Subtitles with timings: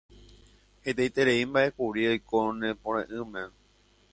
[0.83, 3.43] hetaiterei mba'e kuri oiko ne pore'ỹme